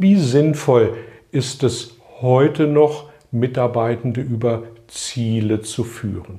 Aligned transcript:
Wie 0.00 0.14
sinnvoll 0.14 0.96
ist 1.32 1.64
es 1.64 1.96
heute 2.20 2.68
noch, 2.68 3.10
Mitarbeitende 3.32 4.20
über 4.20 4.62
Ziele 4.86 5.60
zu 5.62 5.82
führen? 5.82 6.38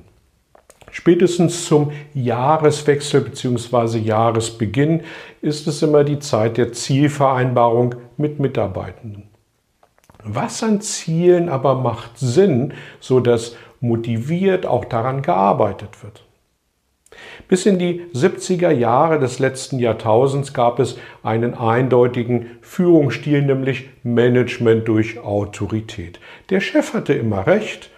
Spätestens 0.90 1.66
zum 1.66 1.92
Jahreswechsel 2.14 3.20
bzw. 3.20 3.98
Jahresbeginn 3.98 5.02
ist 5.42 5.66
es 5.66 5.82
immer 5.82 6.04
die 6.04 6.20
Zeit 6.20 6.56
der 6.56 6.72
Zielvereinbarung 6.72 7.96
mit 8.16 8.40
Mitarbeitenden. 8.40 9.24
Was 10.24 10.62
an 10.62 10.80
Zielen 10.80 11.50
aber 11.50 11.74
macht 11.74 12.16
Sinn, 12.18 12.72
sodass 12.98 13.56
motiviert 13.80 14.64
auch 14.64 14.86
daran 14.86 15.20
gearbeitet 15.20 16.02
wird? 16.02 16.24
Bis 17.48 17.66
in 17.66 17.78
die 17.78 18.02
70er 18.14 18.70
Jahre 18.70 19.18
des 19.18 19.38
letzten 19.38 19.78
Jahrtausends 19.78 20.54
gab 20.54 20.78
es 20.78 20.98
einen 21.22 21.54
eindeutigen 21.54 22.58
Führungsstil, 22.60 23.42
nämlich 23.42 23.90
Management 24.02 24.86
durch 24.86 25.18
Autorität. 25.18 26.20
Der 26.50 26.60
Chef 26.60 26.94
hatte 26.94 27.12
immer 27.14 27.46
recht 27.46 27.90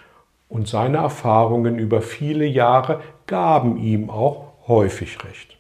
und 0.49 0.69
seine 0.69 0.99
Erfahrungen 0.99 1.79
über 1.79 2.03
viele 2.03 2.47
Jahre 2.47 3.01
gaben 3.27 3.77
ihm 3.79 4.11
auch 4.11 4.53
häufig 4.69 5.19
recht. 5.25 5.57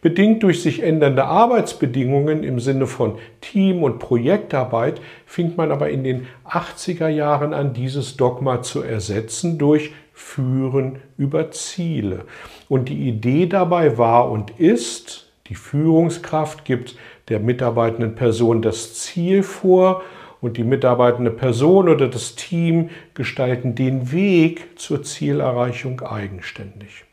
Bedingt 0.00 0.44
durch 0.44 0.62
sich 0.62 0.82
ändernde 0.82 1.24
Arbeitsbedingungen 1.24 2.44
im 2.44 2.60
Sinne 2.60 2.86
von 2.86 3.18
Team- 3.40 3.82
und 3.82 3.98
Projektarbeit 3.98 5.00
fing 5.26 5.54
man 5.56 5.72
aber 5.72 5.90
in 5.90 6.04
den 6.04 6.28
80er 6.48 7.08
Jahren 7.08 7.52
an, 7.52 7.72
dieses 7.72 8.16
Dogma 8.16 8.62
zu 8.62 8.82
ersetzen 8.82 9.58
durch 9.58 9.90
Führen 10.18 10.98
über 11.16 11.52
Ziele. 11.52 12.24
Und 12.68 12.88
die 12.88 13.08
Idee 13.08 13.46
dabei 13.46 13.98
war 13.98 14.28
und 14.32 14.50
ist, 14.58 15.30
die 15.46 15.54
Führungskraft 15.54 16.64
gibt 16.64 16.96
der 17.28 17.38
mitarbeitenden 17.38 18.16
Person 18.16 18.60
das 18.60 18.94
Ziel 18.94 19.44
vor 19.44 20.02
und 20.40 20.56
die 20.56 20.64
mitarbeitende 20.64 21.30
Person 21.30 21.88
oder 21.88 22.08
das 22.08 22.34
Team 22.34 22.90
gestalten 23.14 23.76
den 23.76 24.10
Weg 24.10 24.80
zur 24.80 25.04
Zielerreichung 25.04 26.00
eigenständig. 26.00 27.04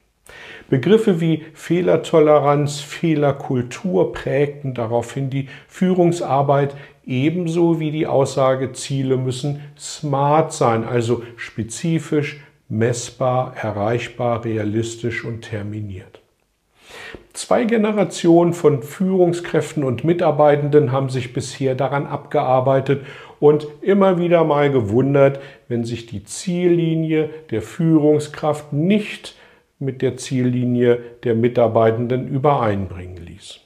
Begriffe 0.67 1.21
wie 1.21 1.45
Fehlertoleranz, 1.53 2.79
Fehlerkultur 2.79 4.13
prägten 4.13 4.73
daraufhin 4.73 5.29
die 5.29 5.47
Führungsarbeit 5.67 6.75
ebenso 7.05 7.79
wie 7.79 7.91
die 7.91 8.07
Aussage, 8.07 8.73
Ziele 8.73 9.17
müssen 9.17 9.61
smart 9.77 10.53
sein, 10.53 10.83
also 10.83 11.21
spezifisch, 11.37 12.39
messbar, 12.69 13.53
erreichbar, 13.61 14.43
realistisch 14.43 15.23
und 15.23 15.41
terminiert. 15.41 16.21
Zwei 17.33 17.65
Generationen 17.65 18.53
von 18.53 18.81
Führungskräften 18.81 19.83
und 19.83 20.03
Mitarbeitenden 20.03 20.91
haben 20.91 21.09
sich 21.09 21.33
bisher 21.33 21.75
daran 21.75 22.07
abgearbeitet 22.07 23.05
und 23.39 23.67
immer 23.81 24.17
wieder 24.17 24.43
mal 24.43 24.71
gewundert, 24.71 25.39
wenn 25.67 25.83
sich 25.83 26.05
die 26.05 26.23
Ziellinie 26.23 27.29
der 27.51 27.61
Führungskraft 27.61 28.71
nicht 28.71 29.35
mit 29.79 30.01
der 30.01 30.17
Ziellinie 30.17 30.99
der 31.23 31.35
Mitarbeitenden 31.35 32.27
übereinbringen 32.27 33.17
ließ. 33.17 33.59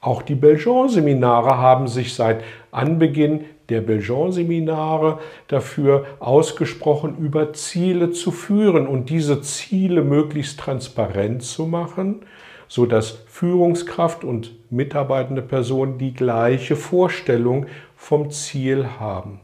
Auch 0.00 0.22
die 0.22 0.34
Belgian-Seminare 0.34 1.58
haben 1.58 1.88
sich 1.88 2.14
seit 2.14 2.44
Anbeginn 2.70 3.44
der 3.68 3.80
Belgian-Seminare 3.80 5.18
dafür 5.48 6.06
ausgesprochen, 6.20 7.16
über 7.18 7.52
Ziele 7.52 8.10
zu 8.10 8.30
führen 8.30 8.86
und 8.86 9.10
diese 9.10 9.42
Ziele 9.42 10.02
möglichst 10.02 10.60
transparent 10.60 11.42
zu 11.42 11.66
machen, 11.66 12.20
so 12.68 12.86
dass 12.86 13.22
Führungskraft 13.26 14.24
und 14.24 14.52
mitarbeitende 14.70 15.42
Personen 15.42 15.98
die 15.98 16.14
gleiche 16.14 16.76
Vorstellung 16.76 17.66
vom 17.96 18.30
Ziel 18.30 18.86
haben. 18.98 19.40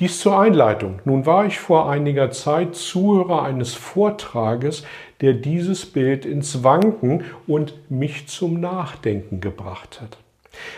Dies 0.00 0.20
zur 0.20 0.38
Einleitung. 0.38 1.00
Nun 1.04 1.26
war 1.26 1.46
ich 1.46 1.58
vor 1.58 1.90
einiger 1.90 2.30
Zeit 2.30 2.76
Zuhörer 2.76 3.42
eines 3.42 3.74
Vortrages, 3.74 4.84
der 5.20 5.32
dieses 5.32 5.86
Bild 5.86 6.24
ins 6.24 6.62
Wanken 6.62 7.24
und 7.48 7.74
mich 7.90 8.28
zum 8.28 8.60
Nachdenken 8.60 9.40
gebracht 9.40 10.00
hat. 10.00 10.18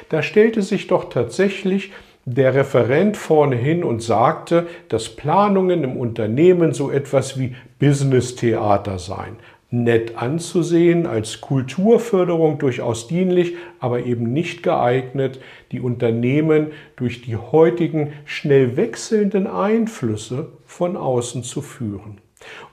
Da 0.09 0.23
stellte 0.23 0.63
sich 0.63 0.87
doch 0.87 1.09
tatsächlich 1.09 1.93
der 2.25 2.55
Referent 2.55 3.17
vorne 3.17 3.57
hin 3.57 3.83
und 3.83 4.03
sagte, 4.03 4.67
dass 4.89 5.09
Planungen 5.09 5.85
im 5.85 5.97
Unternehmen 5.97 6.73
so 6.73 6.91
etwas 6.91 7.39
wie 7.39 7.55
Business-Theater 7.79 8.99
seien. 8.99 9.37
Nett 9.73 10.17
anzusehen, 10.17 11.07
als 11.07 11.41
Kulturförderung 11.41 12.59
durchaus 12.59 13.07
dienlich, 13.07 13.55
aber 13.79 14.05
eben 14.05 14.33
nicht 14.33 14.65
geeignet, 14.65 15.41
die 15.71 15.81
Unternehmen 15.81 16.73
durch 16.97 17.23
die 17.23 17.37
heutigen 17.37 18.13
schnell 18.25 18.77
wechselnden 18.77 19.47
Einflüsse 19.47 20.49
von 20.67 20.97
außen 20.97 21.45
zu 21.45 21.63
führen. 21.63 22.19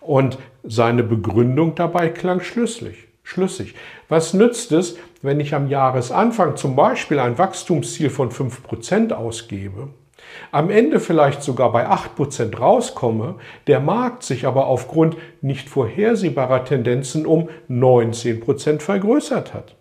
Und 0.02 0.40
seine 0.64 1.04
Begründung 1.04 1.76
dabei 1.76 2.10
klang 2.10 2.42
schlüssig 2.42 3.07
schlüssig. 3.28 3.76
Was 4.08 4.34
nützt 4.34 4.72
es, 4.72 4.98
wenn 5.22 5.42
ich 5.42 5.54
am 5.54 5.68
Jahresanfang 5.68 6.56
zum 6.56 6.78
Beispiel 6.78 7.20
ein 7.20 7.38
Wachstumsziel 7.38 8.10
von 8.10 8.32
5% 8.32 9.12
ausgebe, 9.12 9.90
am 10.52 10.70
Ende 10.70 11.00
vielleicht 11.00 11.44
sogar 11.44 11.72
bei 11.74 11.90
8% 11.90 12.58
rauskomme, 12.58 13.36
der 13.68 13.82
Markt 13.82 14.24
sich 14.24 14.48
aber 14.48 14.68
aufgrund 14.68 15.18
nicht 15.42 15.68
vorhersehbarer 15.68 16.64
Tendenzen 16.64 17.26
um 17.26 17.50
19% 17.70 18.80
vergrößert 18.80 19.54
hat. 19.54 19.76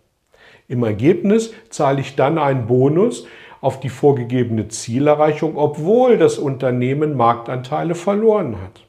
Im 0.67 0.83
Ergebnis 0.83 1.53
zahle 1.71 2.01
ich 2.01 2.17
dann 2.17 2.39
einen 2.39 2.67
Bonus 2.67 3.27
auf 3.61 3.78
die 3.78 3.89
vorgegebene 3.89 4.69
Zielerreichung, 4.69 5.57
obwohl 5.57 6.19
das 6.19 6.39
Unternehmen 6.39 7.17
Marktanteile 7.17 7.95
verloren 7.95 8.57
hat. 8.61 8.83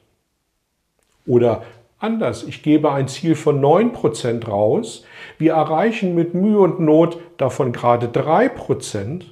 Oder 1.26 1.62
anders. 1.98 2.44
Ich 2.44 2.62
gebe 2.62 2.92
ein 2.92 3.08
Ziel 3.08 3.34
von 3.34 3.60
9% 3.60 4.46
raus. 4.46 5.04
Wir 5.38 5.54
erreichen 5.54 6.14
mit 6.14 6.34
Mühe 6.34 6.60
und 6.60 6.80
Not 6.80 7.18
davon 7.36 7.72
gerade 7.72 8.06
3%. 8.06 9.24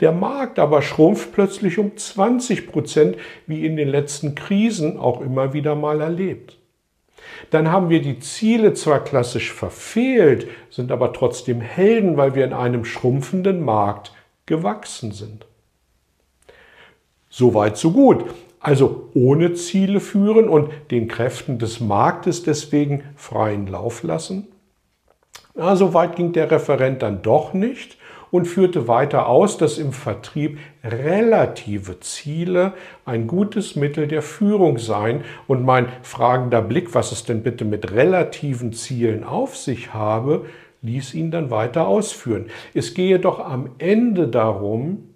Der 0.00 0.12
Markt 0.12 0.58
aber 0.58 0.82
schrumpft 0.82 1.32
plötzlich 1.32 1.78
um 1.78 1.92
20%, 1.92 3.16
wie 3.46 3.64
in 3.66 3.76
den 3.76 3.88
letzten 3.88 4.34
Krisen 4.34 4.98
auch 4.98 5.20
immer 5.20 5.52
wieder 5.52 5.74
mal 5.74 6.00
erlebt. 6.00 6.58
Dann 7.50 7.70
haben 7.70 7.88
wir 7.88 8.02
die 8.02 8.18
Ziele 8.18 8.74
zwar 8.74 9.04
klassisch 9.04 9.52
verfehlt, 9.52 10.48
sind 10.70 10.90
aber 10.90 11.12
trotzdem 11.12 11.60
Helden, 11.60 12.16
weil 12.16 12.34
wir 12.34 12.44
in 12.44 12.52
einem 12.52 12.84
schrumpfenden 12.84 13.64
Markt 13.64 14.12
gewachsen 14.46 15.12
sind. 15.12 15.46
Soweit, 17.28 17.76
so 17.76 17.92
gut 17.92 18.24
also 18.62 19.10
ohne 19.14 19.54
Ziele 19.54 20.00
führen 20.00 20.48
und 20.48 20.70
den 20.90 21.08
Kräften 21.08 21.58
des 21.58 21.80
Marktes 21.80 22.42
deswegen 22.42 23.02
freien 23.16 23.66
Lauf 23.66 24.02
lassen? 24.02 24.48
Na, 25.54 25.76
so 25.76 25.92
weit 25.92 26.16
ging 26.16 26.32
der 26.32 26.50
Referent 26.50 27.02
dann 27.02 27.20
doch 27.22 27.52
nicht 27.52 27.98
und 28.30 28.46
führte 28.46 28.88
weiter 28.88 29.28
aus, 29.28 29.58
dass 29.58 29.76
im 29.76 29.92
Vertrieb 29.92 30.58
relative 30.82 32.00
Ziele 32.00 32.72
ein 33.04 33.26
gutes 33.26 33.76
Mittel 33.76 34.08
der 34.08 34.22
Führung 34.22 34.78
seien 34.78 35.22
und 35.46 35.64
mein 35.64 35.88
fragender 36.00 36.62
Blick, 36.62 36.94
was 36.94 37.12
es 37.12 37.24
denn 37.24 37.42
bitte 37.42 37.66
mit 37.66 37.92
relativen 37.92 38.72
Zielen 38.72 39.24
auf 39.24 39.56
sich 39.56 39.92
habe, 39.92 40.46
ließ 40.80 41.14
ihn 41.14 41.30
dann 41.30 41.50
weiter 41.50 41.86
ausführen. 41.86 42.46
Es 42.72 42.94
gehe 42.94 43.18
doch 43.18 43.38
am 43.38 43.70
Ende 43.78 44.28
darum, 44.28 45.11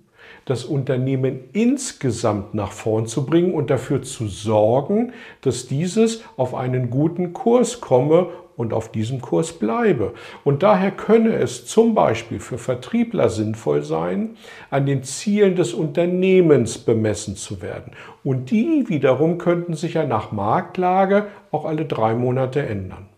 das 0.46 0.64
Unternehmen 0.64 1.40
insgesamt 1.52 2.54
nach 2.54 2.72
vorn 2.72 3.06
zu 3.06 3.26
bringen 3.26 3.52
und 3.52 3.68
dafür 3.68 4.02
zu 4.02 4.28
sorgen, 4.28 5.12
dass 5.42 5.66
dieses 5.66 6.22
auf 6.36 6.54
einen 6.54 6.88
guten 6.88 7.32
Kurs 7.32 7.80
komme 7.80 8.28
und 8.56 8.72
auf 8.72 8.90
diesem 8.90 9.20
Kurs 9.20 9.52
bleibe. 9.52 10.14
Und 10.44 10.62
daher 10.62 10.92
könne 10.92 11.34
es 11.34 11.66
zum 11.66 11.94
Beispiel 11.94 12.40
für 12.40 12.58
Vertriebler 12.58 13.28
sinnvoll 13.28 13.82
sein, 13.82 14.36
an 14.70 14.86
den 14.86 15.02
Zielen 15.02 15.56
des 15.56 15.74
Unternehmens 15.74 16.78
bemessen 16.78 17.36
zu 17.36 17.60
werden. 17.60 17.92
Und 18.24 18.50
die 18.50 18.88
wiederum 18.88 19.38
könnten 19.38 19.74
sich 19.74 19.94
ja 19.94 20.06
nach 20.06 20.32
Marktlage 20.32 21.26
auch 21.50 21.64
alle 21.64 21.84
drei 21.84 22.14
Monate 22.14 22.64
ändern. 22.64 23.08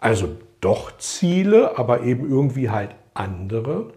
Also 0.00 0.28
doch 0.60 0.96
Ziele, 0.96 1.78
aber 1.78 2.02
eben 2.02 2.28
irgendwie 2.28 2.70
halt 2.70 2.94
andere? 3.12 3.92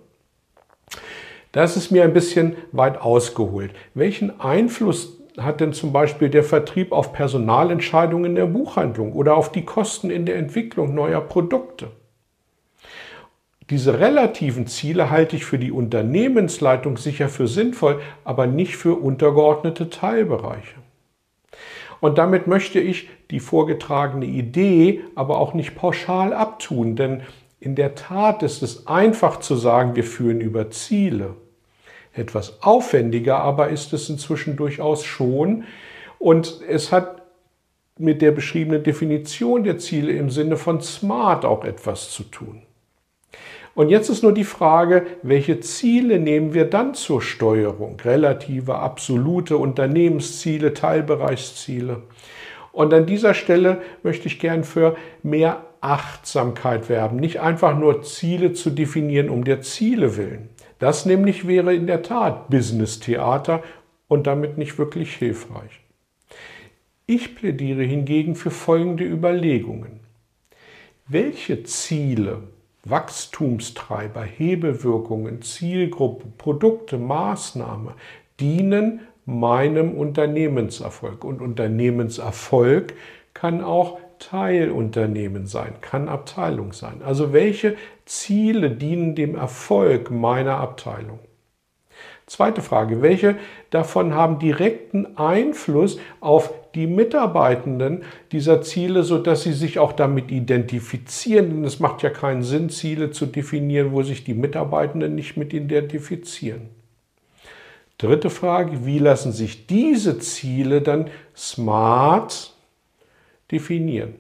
Das 1.58 1.76
ist 1.76 1.90
mir 1.90 2.04
ein 2.04 2.14
bisschen 2.14 2.56
weit 2.72 3.02
ausgeholt. 3.02 3.72
Welchen 3.96 4.40
Einfluss 4.40 5.18
hat 5.40 5.60
denn 5.60 5.74
zum 5.74 5.92
Beispiel 5.92 6.30
der 6.30 6.44
Vertrieb 6.44 6.92
auf 6.92 7.14
Personalentscheidungen 7.14 8.26
in 8.26 8.36
der 8.36 8.46
Buchhandlung 8.46 9.14
oder 9.14 9.36
auf 9.36 9.52
die 9.52 9.66
Kosten 9.66 10.12
in 10.12 10.28
der 10.28 10.36
Entwicklung 10.36 10.94
neuer 10.94 11.20
Produkte? 11.20 11.88
Diese 13.72 14.00
relativen 14.00 14.68
Ziele 14.68 15.10
halte 15.10 15.36
ich 15.36 15.46
für 15.46 15.58
die 15.58 15.72
Unternehmensleitung 15.72 16.96
sicher 16.96 17.28
für 17.28 17.48
sinnvoll, 17.48 18.02
aber 18.24 18.46
nicht 18.46 18.78
für 18.78 18.94
untergeordnete 18.94 19.90
Teilbereiche. 19.90 20.76
Und 22.00 22.20
damit 22.20 22.46
möchte 22.46 22.80
ich 22.80 23.10
die 23.32 23.40
vorgetragene 23.40 24.28
Idee 24.28 25.02
aber 25.16 25.40
auch 25.40 25.56
nicht 25.56 25.74
pauschal 25.74 26.34
abtun, 26.34 26.96
denn 26.96 27.24
in 27.60 27.74
der 27.74 27.96
Tat 27.96 28.44
ist 28.44 28.62
es 28.62 28.86
einfach 28.86 29.40
zu 29.40 29.56
sagen, 29.56 29.96
wir 29.96 30.04
führen 30.04 30.40
über 30.40 30.70
Ziele. 30.70 31.34
Etwas 32.18 32.62
aufwendiger 32.62 33.40
aber 33.40 33.70
ist 33.70 33.94
es 33.94 34.10
inzwischen 34.10 34.56
durchaus 34.56 35.04
schon 35.04 35.66
und 36.20 36.62
es 36.68 36.92
hat 36.92 37.22
mit 38.00 38.22
der 38.22 38.32
beschriebenen 38.32 38.84
Definition 38.84 39.64
der 39.64 39.78
Ziele 39.78 40.12
im 40.14 40.30
Sinne 40.30 40.58
von 40.58 40.82
SMART 40.82 41.46
auch 41.46 41.64
etwas 41.64 42.12
zu 42.12 42.24
tun. 42.24 42.62
Und 43.78 43.90
jetzt 43.90 44.10
ist 44.10 44.24
nur 44.24 44.34
die 44.34 44.44
Frage, 44.44 45.06
welche 45.22 45.60
Ziele 45.60 46.18
nehmen 46.18 46.56
wir 46.56 46.66
dann 46.66 46.96
zur 46.96 47.22
Steuerung? 47.22 48.00
Relative, 48.04 48.76
absolute 48.76 49.58
Unternehmensziele, 49.58 50.74
Teilbereichsziele. 50.74 52.02
Und 52.72 52.94
an 52.94 53.06
dieser 53.06 53.36
Stelle 53.36 53.82
möchte 54.02 54.28
ich 54.28 54.40
gern 54.40 54.64
für 54.64 54.96
mehr 55.22 55.64
Achtsamkeit 55.82 56.90
werben, 56.90 57.18
nicht 57.18 57.40
einfach 57.40 57.78
nur 57.78 58.02
Ziele 58.02 58.54
zu 58.54 58.72
definieren 58.72 59.30
um 59.30 59.44
der 59.44 59.62
Ziele 59.62 60.18
willen. 60.18 60.50
Das 60.80 61.06
nämlich 61.06 61.48
wäre 61.48 61.74
in 61.74 61.88
der 61.88 62.04
Tat 62.04 62.50
Business-Theater 62.50 63.64
und 64.08 64.28
damit 64.28 64.58
nicht 64.58 64.78
wirklich 64.78 65.16
hilfreich. 65.16 65.82
Ich 67.06 67.36
plädiere 67.36 67.84
hingegen 67.84 68.36
für 68.36 68.52
folgende 68.52 69.06
Überlegungen. 69.06 70.02
Welche 71.08 71.64
Ziele 71.64 72.44
Wachstumstreiber, 72.90 74.24
Hebelwirkungen, 74.24 75.42
Zielgruppe, 75.42 76.28
Produkte, 76.38 76.98
Maßnahme 76.98 77.94
dienen 78.40 79.02
meinem 79.26 79.94
Unternehmenserfolg. 79.94 81.24
Und 81.24 81.42
Unternehmenserfolg 81.42 82.94
kann 83.34 83.64
auch 83.64 84.00
Teilunternehmen 84.20 85.48
sein, 85.48 85.76
kann 85.82 86.10
Abteilung 86.10 86.74
sein. 86.74 87.02
Also 87.04 87.34
welche 87.34 87.76
Ziele 88.06 88.72
dienen 88.72 89.16
dem 89.16 89.36
Erfolg 89.36 90.12
meiner 90.12 90.58
Abteilung? 90.58 91.20
Zweite 92.28 92.62
Frage, 92.62 93.02
welche 93.02 93.38
davon 93.70 94.14
haben 94.14 94.38
direkten 94.38 95.18
Einfluss 95.18 95.98
auf 96.20 96.54
die 96.76 96.86
Mitarbeitenden 96.86 98.04
dieser 98.34 98.62
Ziele, 98.62 99.04
sodass 99.04 99.44
sie 99.44 99.54
sich 99.54 99.80
auch 99.80 99.94
damit 99.94 100.30
identifizieren? 100.30 101.50
Denn 101.50 101.64
es 101.64 101.80
macht 101.80 102.04
ja 102.04 102.10
keinen 102.10 102.44
Sinn, 102.44 102.70
Ziele 102.70 103.12
zu 103.12 103.28
definieren, 103.28 103.94
wo 103.94 104.04
sich 104.04 104.26
die 104.26 104.34
Mitarbeitenden 104.34 105.16
nicht 105.16 105.38
mit 105.38 105.54
identifizieren. 105.54 106.70
Dritte 107.98 108.30
Frage, 108.30 108.86
wie 108.86 109.00
lassen 109.00 109.32
sich 109.32 109.66
diese 109.66 110.20
Ziele 110.20 110.82
dann 110.82 111.10
smart 111.36 112.57
definieren? 113.52 114.16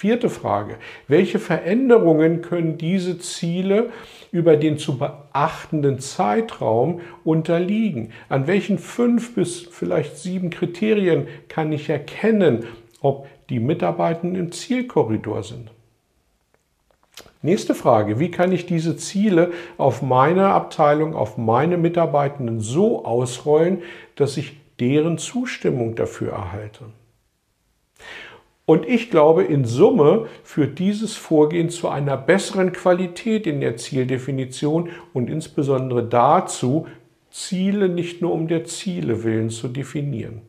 Vierte 0.00 0.30
Frage, 0.30 0.76
welche 1.08 1.38
Veränderungen 1.38 2.40
können 2.40 2.78
diese 2.78 3.18
Ziele 3.18 3.90
über 4.32 4.56
den 4.56 4.78
zu 4.78 4.96
beachtenden 4.96 5.98
Zeitraum 5.98 7.02
unterliegen? 7.22 8.12
An 8.30 8.46
welchen 8.46 8.78
fünf 8.78 9.34
bis 9.34 9.60
vielleicht 9.60 10.16
sieben 10.16 10.48
Kriterien 10.48 11.28
kann 11.48 11.70
ich 11.70 11.90
erkennen, 11.90 12.64
ob 13.02 13.26
die 13.50 13.60
Mitarbeitenden 13.60 14.40
im 14.40 14.52
Zielkorridor 14.52 15.42
sind? 15.42 15.70
Nächste 17.42 17.74
Frage, 17.74 18.18
wie 18.18 18.30
kann 18.30 18.52
ich 18.52 18.64
diese 18.64 18.96
Ziele 18.96 19.52
auf 19.76 20.00
meine 20.00 20.46
Abteilung, 20.46 21.14
auf 21.14 21.36
meine 21.36 21.76
Mitarbeitenden 21.76 22.60
so 22.60 23.04
ausrollen, 23.04 23.82
dass 24.14 24.38
ich 24.38 24.56
deren 24.78 25.18
Zustimmung 25.18 25.94
dafür 25.94 26.32
erhalte? 26.32 26.86
Und 28.70 28.88
ich 28.88 29.10
glaube, 29.10 29.42
in 29.42 29.64
Summe 29.64 30.26
führt 30.44 30.78
dieses 30.78 31.16
Vorgehen 31.16 31.70
zu 31.70 31.88
einer 31.88 32.16
besseren 32.16 32.70
Qualität 32.70 33.48
in 33.48 33.60
der 33.60 33.76
Zieldefinition 33.76 34.90
und 35.12 35.28
insbesondere 35.28 36.04
dazu, 36.04 36.86
Ziele 37.32 37.88
nicht 37.88 38.22
nur 38.22 38.32
um 38.32 38.46
der 38.46 38.62
Ziele 38.62 39.24
willen 39.24 39.50
zu 39.50 39.66
definieren. 39.66 40.42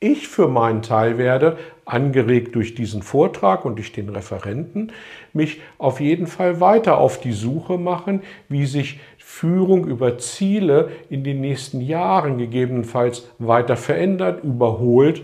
Ich 0.00 0.26
für 0.26 0.48
meinen 0.48 0.82
Teil 0.82 1.18
werde, 1.18 1.56
angeregt 1.84 2.56
durch 2.56 2.74
diesen 2.74 3.02
Vortrag 3.02 3.64
und 3.64 3.76
durch 3.76 3.92
den 3.92 4.08
Referenten, 4.08 4.90
mich 5.32 5.60
auf 5.78 6.00
jeden 6.00 6.26
Fall 6.26 6.60
weiter 6.60 6.98
auf 6.98 7.20
die 7.20 7.30
Suche 7.30 7.78
machen, 7.78 8.22
wie 8.48 8.66
sich 8.66 8.98
Führung 9.18 9.86
über 9.86 10.18
Ziele 10.18 10.90
in 11.10 11.22
den 11.22 11.42
nächsten 11.42 11.80
Jahren 11.80 12.38
gegebenenfalls 12.38 13.30
weiter 13.38 13.76
verändert, 13.76 14.42
überholt 14.42 15.22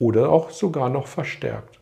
oder 0.00 0.30
auch 0.30 0.50
sogar 0.50 0.88
noch 0.88 1.06
verstärkt. 1.06 1.78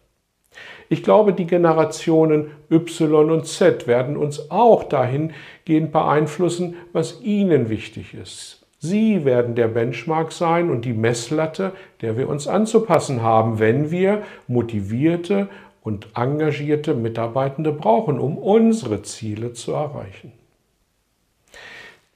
Ich 0.90 1.02
glaube, 1.02 1.32
die 1.32 1.46
Generationen 1.46 2.50
Y 2.70 3.30
und 3.30 3.46
Z 3.46 3.86
werden 3.86 4.16
uns 4.16 4.50
auch 4.50 4.84
dahingehend 4.84 5.92
beeinflussen, 5.92 6.76
was 6.92 7.22
ihnen 7.22 7.70
wichtig 7.70 8.14
ist. 8.14 8.66
Sie 8.80 9.24
werden 9.24 9.54
der 9.54 9.68
Benchmark 9.68 10.32
sein 10.32 10.70
und 10.70 10.84
die 10.84 10.92
Messlatte, 10.92 11.72
der 12.00 12.16
wir 12.16 12.28
uns 12.28 12.46
anzupassen 12.46 13.22
haben, 13.22 13.58
wenn 13.58 13.90
wir 13.90 14.22
motivierte 14.46 15.48
und 15.82 16.08
engagierte 16.14 16.94
Mitarbeitende 16.94 17.72
brauchen, 17.72 18.18
um 18.18 18.38
unsere 18.38 19.02
Ziele 19.02 19.52
zu 19.52 19.72
erreichen. 19.72 20.32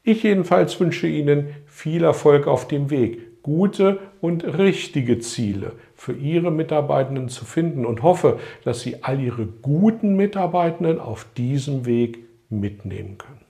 Ich 0.04 0.22
jedenfalls 0.22 0.78
wünsche 0.80 1.06
Ihnen 1.06 1.54
viel 1.66 2.04
Erfolg 2.04 2.46
auf 2.46 2.66
dem 2.68 2.90
Weg, 2.90 3.31
gute 3.42 3.98
und 4.20 4.44
richtige 4.44 5.18
Ziele 5.18 5.72
für 5.94 6.12
Ihre 6.12 6.50
Mitarbeitenden 6.50 7.28
zu 7.28 7.44
finden 7.44 7.84
und 7.84 8.02
hoffe, 8.02 8.38
dass 8.64 8.80
Sie 8.80 9.02
all 9.02 9.20
Ihre 9.20 9.46
guten 9.46 10.16
Mitarbeitenden 10.16 11.00
auf 11.00 11.26
diesem 11.36 11.86
Weg 11.86 12.18
mitnehmen 12.50 13.18
können. 13.18 13.40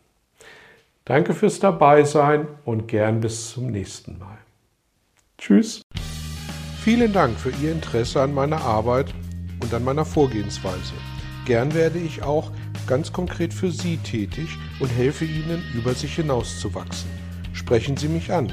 Danke 1.04 1.34
fürs 1.34 1.58
Dabeisein 1.58 2.46
und 2.64 2.86
gern 2.86 3.20
bis 3.20 3.50
zum 3.50 3.70
nächsten 3.70 4.18
Mal. 4.18 4.38
Tschüss. 5.36 5.82
Vielen 6.82 7.12
Dank 7.12 7.38
für 7.38 7.50
Ihr 7.62 7.72
Interesse 7.72 8.22
an 8.22 8.32
meiner 8.32 8.60
Arbeit 8.60 9.12
und 9.60 9.74
an 9.74 9.84
meiner 9.84 10.04
Vorgehensweise. 10.04 10.94
Gern 11.44 11.74
werde 11.74 11.98
ich 11.98 12.22
auch 12.22 12.52
ganz 12.86 13.12
konkret 13.12 13.52
für 13.52 13.70
Sie 13.70 13.96
tätig 13.96 14.56
und 14.78 14.88
helfe 14.88 15.24
Ihnen, 15.24 15.62
über 15.74 15.94
sich 15.94 16.14
hinauszuwachsen. 16.14 17.10
Sprechen 17.52 17.96
Sie 17.96 18.08
mich 18.08 18.32
an. 18.32 18.52